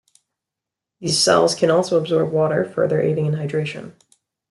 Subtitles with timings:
[0.99, 3.93] These cells can also absorb water, further aiding in hydration.